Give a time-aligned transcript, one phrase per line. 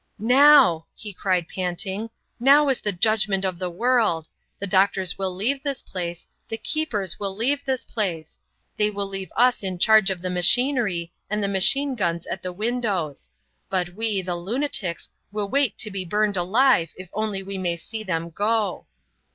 [0.17, 2.09] "Now," he cried, panting,
[2.39, 4.27] "now is the judgement of the world.
[4.57, 8.39] The doctors will leave this place; the keepers will leave this place.
[8.77, 12.51] They will leave us in charge of the machinery and the machine guns at the
[12.51, 13.29] windows.
[13.69, 18.01] But we, the lunatics, will wait to be burned alive if only we may see
[18.01, 18.87] them go."